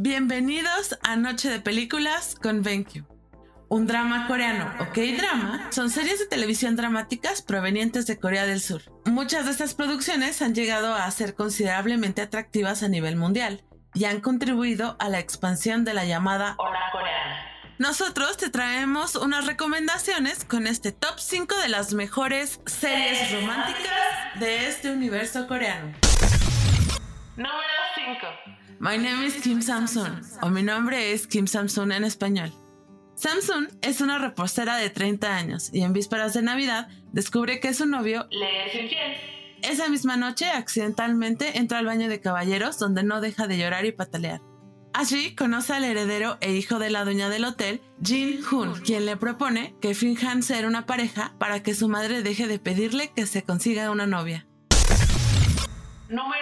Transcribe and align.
Bienvenidos 0.00 0.96
a 1.02 1.16
Noche 1.16 1.50
de 1.50 1.58
Películas 1.58 2.36
con 2.40 2.62
BenQ. 2.62 3.02
Un 3.68 3.88
drama 3.88 4.28
coreano 4.28 4.72
o 4.78 4.92
K-drama 4.92 5.72
son 5.72 5.90
series 5.90 6.20
de 6.20 6.26
televisión 6.26 6.76
dramáticas 6.76 7.42
provenientes 7.42 8.06
de 8.06 8.16
Corea 8.16 8.46
del 8.46 8.60
Sur. 8.60 8.82
Muchas 9.06 9.46
de 9.46 9.50
estas 9.50 9.74
producciones 9.74 10.40
han 10.40 10.54
llegado 10.54 10.94
a 10.94 11.10
ser 11.10 11.34
considerablemente 11.34 12.22
atractivas 12.22 12.84
a 12.84 12.88
nivel 12.88 13.16
mundial 13.16 13.64
y 13.92 14.04
han 14.04 14.20
contribuido 14.20 14.94
a 15.00 15.08
la 15.08 15.18
expansión 15.18 15.84
de 15.84 15.94
la 15.94 16.04
llamada 16.04 16.54
Hola 16.58 16.78
coreana. 16.92 17.44
Nosotros 17.78 18.36
te 18.36 18.50
traemos 18.50 19.16
unas 19.16 19.46
recomendaciones 19.46 20.44
con 20.44 20.68
este 20.68 20.92
top 20.92 21.18
5 21.18 21.56
de 21.56 21.70
las 21.70 21.92
mejores 21.92 22.60
series 22.66 23.32
románticas 23.32 24.38
de 24.38 24.68
este 24.68 24.92
universo 24.92 25.48
coreano. 25.48 25.92
5. 28.08 28.26
My 28.80 28.96
name 28.96 29.26
is 29.26 29.34
Kim 29.42 29.60
Samsun, 29.60 30.22
o 30.40 30.48
mi 30.48 30.62
nombre 30.62 31.12
es 31.12 31.26
Kim 31.26 31.46
Samsun 31.46 31.92
en 31.92 32.04
español. 32.04 32.50
Samsun 33.16 33.68
es 33.82 34.00
una 34.00 34.16
reportera 34.18 34.76
de 34.78 34.88
30 34.88 35.36
años 35.36 35.68
y 35.74 35.82
en 35.82 35.92
vísperas 35.92 36.32
de 36.32 36.40
Navidad 36.40 36.88
descubre 37.12 37.60
que 37.60 37.74
su 37.74 37.84
novio 37.84 38.26
Le 38.30 38.66
es 38.66 38.74
infiel. 38.74 39.12
esa 39.62 39.88
misma 39.90 40.16
noche 40.16 40.48
accidentalmente 40.50 41.58
entra 41.58 41.80
al 41.80 41.86
baño 41.86 42.08
de 42.08 42.20
caballeros 42.20 42.78
donde 42.78 43.02
no 43.02 43.20
deja 43.20 43.46
de 43.46 43.58
llorar 43.58 43.84
y 43.84 43.92
patalear. 43.92 44.40
Allí 44.94 45.34
conoce 45.34 45.74
al 45.74 45.84
heredero 45.84 46.38
e 46.40 46.54
hijo 46.54 46.78
de 46.78 46.88
la 46.88 47.04
dueña 47.04 47.28
del 47.28 47.44
hotel, 47.44 47.82
Jin 48.02 48.40
Hoon, 48.50 48.80
quien 48.80 49.04
le 49.04 49.18
propone 49.18 49.74
que 49.82 49.94
finjan 49.94 50.42
ser 50.42 50.64
una 50.64 50.86
pareja 50.86 51.34
para 51.38 51.62
que 51.62 51.74
su 51.74 51.88
madre 51.90 52.22
deje 52.22 52.46
de 52.46 52.58
pedirle 52.58 53.12
que 53.14 53.26
se 53.26 53.42
consiga 53.42 53.90
una 53.90 54.06
novia. 54.06 54.46
Número 56.08 56.22
4. 56.30 56.37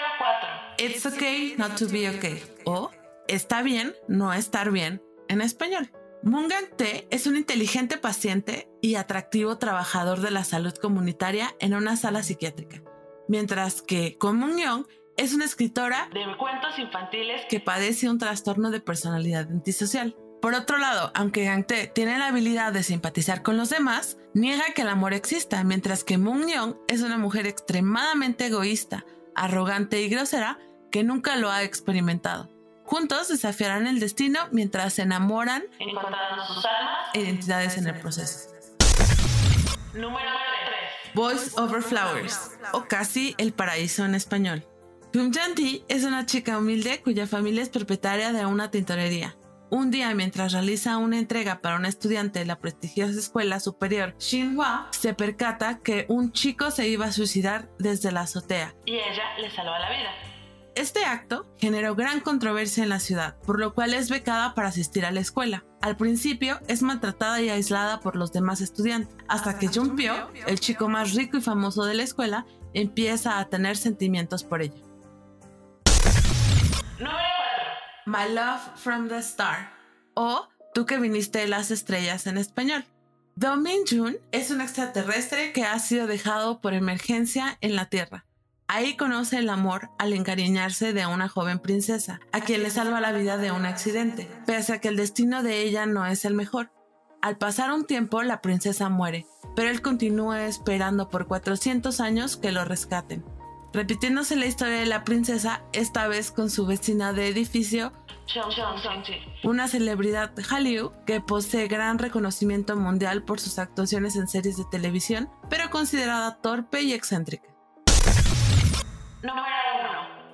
It's 0.78 1.06
okay 1.06 1.54
not 1.56 1.76
to 1.76 1.88
be 1.88 2.08
okay 2.08 2.42
o 2.64 2.90
Está 3.28 3.62
bien 3.62 3.94
no 4.08 4.32
estar 4.32 4.70
bien 4.70 5.02
en 5.28 5.40
español. 5.40 5.90
Moon 6.22 6.48
Gang-tae 6.48 7.08
es 7.10 7.26
un 7.26 7.36
inteligente 7.36 7.98
paciente 7.98 8.68
y 8.80 8.94
atractivo 8.94 9.58
trabajador 9.58 10.20
de 10.20 10.30
la 10.30 10.44
salud 10.44 10.74
comunitaria 10.74 11.54
en 11.58 11.74
una 11.74 11.96
sala 11.96 12.22
psiquiátrica, 12.22 12.82
mientras 13.26 13.82
que 13.82 14.16
Ko 14.18 14.32
Moon-young 14.32 14.86
es 15.16 15.34
una 15.34 15.44
escritora 15.44 16.08
De 16.12 16.24
cuentos 16.36 16.78
infantiles 16.78 17.42
que 17.48 17.58
padece 17.58 18.08
un 18.10 18.18
trastorno 18.18 18.70
de 18.70 18.80
personalidad 18.80 19.48
antisocial. 19.50 20.16
Por 20.42 20.54
otro 20.54 20.78
lado, 20.78 21.10
aunque 21.14 21.44
Gang-tae 21.44 21.88
tiene 21.88 22.18
la 22.18 22.28
habilidad 22.28 22.72
de 22.72 22.82
simpatizar 22.82 23.42
con 23.42 23.56
los 23.56 23.70
demás, 23.70 24.18
niega 24.34 24.64
que 24.74 24.82
el 24.82 24.88
amor 24.88 25.14
exista, 25.14 25.64
mientras 25.64 26.04
que 26.04 26.18
Moon-young 26.18 26.76
es 26.86 27.02
una 27.02 27.18
mujer 27.18 27.46
extremadamente 27.46 28.46
egoísta, 28.46 29.04
arrogante 29.36 30.02
y 30.02 30.08
grosera 30.08 30.58
que 30.90 31.04
nunca 31.04 31.36
lo 31.36 31.50
ha 31.50 31.62
experimentado. 31.62 32.50
Juntos 32.84 33.28
desafiarán 33.28 33.86
el 33.86 34.00
destino 34.00 34.40
mientras 34.52 34.94
se 34.94 35.02
enamoran 35.02 35.64
encontrando 35.78 36.46
sus 36.46 36.64
almas. 36.64 37.08
e 37.14 37.20
identidades 37.20 37.76
en 37.78 37.88
el 37.88 37.98
proceso. 38.00 38.50
Número 39.92 40.30
3. 41.04 41.14
Boys 41.14 41.56
Over 41.56 41.82
Flowers, 41.82 42.52
o 42.72 42.84
casi 42.84 43.34
El 43.38 43.52
Paraíso 43.52 44.04
en 44.04 44.14
español. 44.14 44.66
Janti 45.12 45.82
es 45.88 46.04
una 46.04 46.26
chica 46.26 46.58
humilde 46.58 47.00
cuya 47.02 47.26
familia 47.26 47.62
es 47.62 47.70
propietaria 47.70 48.32
de 48.32 48.44
una 48.44 48.70
tintorería. 48.70 49.34
Un 49.68 49.90
día, 49.90 50.14
mientras 50.14 50.52
realiza 50.52 50.96
una 50.96 51.18
entrega 51.18 51.60
para 51.60 51.76
un 51.76 51.86
estudiante 51.86 52.38
de 52.38 52.44
la 52.44 52.60
prestigiosa 52.60 53.18
escuela 53.18 53.58
superior 53.58 54.14
Xinhua, 54.18 54.88
se 54.92 55.12
percata 55.12 55.80
que 55.80 56.06
un 56.08 56.30
chico 56.30 56.70
se 56.70 56.88
iba 56.88 57.06
a 57.06 57.12
suicidar 57.12 57.68
desde 57.78 58.12
la 58.12 58.20
azotea. 58.22 58.74
Y 58.84 58.94
ella 58.94 59.24
le 59.40 59.50
salva 59.50 59.80
la 59.80 59.90
vida. 59.90 60.10
Este 60.76 61.04
acto 61.04 61.46
generó 61.58 61.96
gran 61.96 62.20
controversia 62.20 62.84
en 62.84 62.90
la 62.90 63.00
ciudad, 63.00 63.38
por 63.40 63.58
lo 63.58 63.74
cual 63.74 63.94
es 63.94 64.08
becada 64.10 64.54
para 64.54 64.68
asistir 64.68 65.04
a 65.04 65.10
la 65.10 65.20
escuela. 65.20 65.64
Al 65.80 65.96
principio 65.96 66.60
es 66.68 66.82
maltratada 66.82 67.40
y 67.40 67.48
aislada 67.48 67.98
por 68.00 68.14
los 68.14 68.30
demás 68.30 68.60
estudiantes, 68.60 69.16
hasta 69.26 69.58
que 69.58 69.68
Junpyo, 69.68 70.30
el 70.46 70.60
chico 70.60 70.88
más 70.88 71.14
rico 71.14 71.38
y 71.38 71.40
famoso 71.40 71.86
de 71.86 71.94
la 71.94 72.02
escuela, 72.02 72.46
empieza 72.74 73.38
a 73.38 73.48
tener 73.48 73.76
sentimientos 73.76 74.44
por 74.44 74.62
ella. 74.62 74.76
My 78.06 78.32
Love 78.32 78.60
from 78.76 79.08
the 79.08 79.18
Star 79.18 79.72
o 80.14 80.46
Tú 80.72 80.86
que 80.86 81.00
viniste 81.00 81.40
de 81.40 81.48
las 81.48 81.72
estrellas 81.72 82.28
en 82.28 82.38
español. 82.38 82.84
Do 83.34 83.56
Min 83.56 83.80
Jun 83.88 84.18
es 84.30 84.50
un 84.52 84.60
extraterrestre 84.60 85.52
que 85.52 85.64
ha 85.64 85.78
sido 85.80 86.06
dejado 86.06 86.60
por 86.60 86.72
emergencia 86.72 87.58
en 87.62 87.74
la 87.74 87.86
Tierra. 87.86 88.24
Ahí 88.68 88.96
conoce 88.96 89.38
el 89.38 89.48
amor 89.48 89.90
al 89.98 90.12
encariñarse 90.12 90.92
de 90.92 91.06
una 91.06 91.28
joven 91.28 91.58
princesa, 91.58 92.20
a 92.30 92.42
quien 92.42 92.62
le 92.62 92.70
salva 92.70 93.00
la 93.00 93.12
vida 93.12 93.38
de 93.38 93.50
un 93.50 93.66
accidente, 93.66 94.28
pese 94.46 94.74
a 94.74 94.80
que 94.80 94.88
el 94.88 94.96
destino 94.96 95.42
de 95.42 95.62
ella 95.62 95.86
no 95.86 96.06
es 96.06 96.24
el 96.24 96.34
mejor. 96.34 96.70
Al 97.22 97.38
pasar 97.38 97.72
un 97.72 97.86
tiempo, 97.86 98.22
la 98.22 98.40
princesa 98.40 98.88
muere, 98.88 99.26
pero 99.56 99.70
él 99.70 99.82
continúa 99.82 100.46
esperando 100.46 101.08
por 101.08 101.26
400 101.26 102.00
años 102.00 102.36
que 102.36 102.52
lo 102.52 102.64
rescaten. 102.64 103.24
Repitiéndose 103.76 104.36
la 104.36 104.46
historia 104.46 104.78
de 104.78 104.86
la 104.86 105.04
princesa, 105.04 105.60
esta 105.74 106.08
vez 106.08 106.30
con 106.30 106.48
su 106.48 106.64
vecina 106.64 107.12
de 107.12 107.28
edificio, 107.28 107.92
una 109.44 109.68
celebridad 109.68 110.32
Hallyu 110.48 110.92
que 111.04 111.20
posee 111.20 111.68
gran 111.68 111.98
reconocimiento 111.98 112.74
mundial 112.74 113.22
por 113.22 113.38
sus 113.38 113.58
actuaciones 113.58 114.16
en 114.16 114.28
series 114.28 114.56
de 114.56 114.64
televisión, 114.70 115.28
pero 115.50 115.68
considerada 115.68 116.40
torpe 116.40 116.80
y 116.80 116.94
excéntrica. 116.94 117.50
Número 119.22 119.44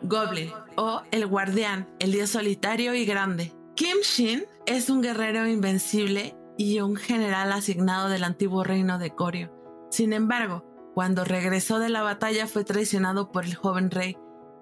1. 0.03 0.09
Goblin 0.09 0.53
o 0.77 1.03
El 1.11 1.27
Guardián, 1.27 1.89
el 1.99 2.13
dios 2.13 2.31
solitario 2.31 2.95
y 2.95 3.05
grande. 3.05 3.53
Kim 3.75 3.97
Shin 4.05 4.45
es 4.67 4.89
un 4.89 5.03
guerrero 5.03 5.49
invencible 5.49 6.37
y 6.57 6.79
un 6.79 6.95
general 6.95 7.51
asignado 7.51 8.09
del 8.09 8.23
antiguo 8.23 8.63
reino 8.63 9.01
de 9.01 9.11
Koryo. 9.17 9.51
Sin 9.91 10.13
embargo, 10.13 10.72
cuando 10.95 11.25
regresó 11.25 11.79
de 11.79 11.89
la 11.89 12.03
batalla 12.03 12.47
fue 12.47 12.65
traicionado 12.65 13.33
por 13.33 13.45
el 13.45 13.55
joven 13.55 13.91
rey, 13.91 14.17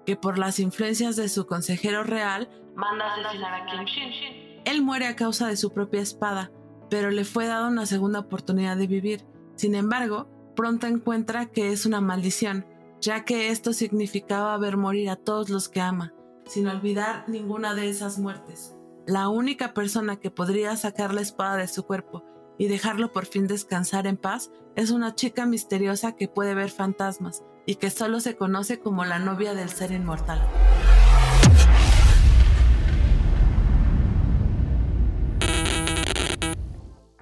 que 0.05 0.15
por 0.15 0.37
las 0.37 0.59
influencias 0.59 1.15
de 1.15 1.29
su 1.29 1.45
consejero 1.45 2.03
real, 2.03 2.49
Manda 2.75 3.05
a 3.05 3.15
asesinar 3.15 3.53
a 3.53 3.65
Kim 3.65 3.83
Shin. 3.85 4.61
él 4.65 4.81
muere 4.81 5.07
a 5.07 5.15
causa 5.15 5.47
de 5.47 5.57
su 5.57 5.71
propia 5.71 6.01
espada, 6.01 6.51
pero 6.89 7.11
le 7.11 7.25
fue 7.25 7.45
dada 7.47 7.67
una 7.67 7.85
segunda 7.85 8.19
oportunidad 8.19 8.77
de 8.77 8.87
vivir. 8.87 9.25
Sin 9.55 9.75
embargo, 9.75 10.29
pronto 10.55 10.87
encuentra 10.87 11.47
que 11.47 11.71
es 11.71 11.85
una 11.85 12.01
maldición, 12.01 12.65
ya 13.01 13.25
que 13.25 13.49
esto 13.49 13.73
significaba 13.73 14.57
ver 14.57 14.77
morir 14.77 15.09
a 15.09 15.15
todos 15.17 15.49
los 15.49 15.67
que 15.67 15.81
ama, 15.81 16.13
sin 16.45 16.67
olvidar 16.67 17.25
ninguna 17.27 17.75
de 17.75 17.89
esas 17.89 18.19
muertes. 18.19 18.75
La 19.05 19.29
única 19.29 19.73
persona 19.73 20.17
que 20.17 20.31
podría 20.31 20.75
sacar 20.77 21.13
la 21.13 21.21
espada 21.21 21.57
de 21.57 21.67
su 21.67 21.83
cuerpo 21.83 22.23
y 22.61 22.67
dejarlo 22.67 23.11
por 23.11 23.25
fin 23.25 23.47
descansar 23.47 24.05
en 24.05 24.17
paz 24.17 24.51
es 24.75 24.91
una 24.91 25.15
chica 25.15 25.47
misteriosa 25.47 26.15
que 26.15 26.27
puede 26.27 26.53
ver 26.53 26.69
fantasmas 26.69 27.41
y 27.65 27.77
que 27.77 27.89
solo 27.89 28.19
se 28.19 28.35
conoce 28.35 28.79
como 28.79 29.03
la 29.03 29.17
novia 29.17 29.55
del 29.55 29.69
ser 29.69 29.89
inmortal. 29.91 30.47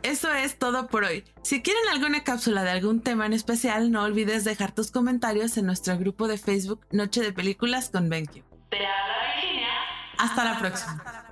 Eso 0.03 0.33
es 0.33 0.59
todo 0.59 0.88
por 0.88 1.05
hoy. 1.05 1.23
Si 1.41 1.61
quieren 1.61 1.88
alguna 1.89 2.25
cápsula 2.25 2.63
de 2.63 2.71
algún 2.71 3.00
tema 3.00 3.25
en 3.25 3.31
especial, 3.31 3.91
no 3.91 4.03
olvides 4.03 4.44
dejar 4.44 4.75
tus 4.75 4.91
comentarios 4.91 5.56
en 5.56 5.67
nuestro 5.67 5.97
grupo 5.97 6.27
de 6.27 6.38
Facebook 6.38 6.85
Noche 6.91 7.21
de 7.21 7.31
Películas 7.31 7.89
con 7.89 8.09
BenQ. 8.09 8.44
Te 8.69 8.85
habla 8.85 9.35
Virginia. 9.38 9.69
Hasta 10.17 10.44
la 10.44 10.59
próxima. 10.59 11.28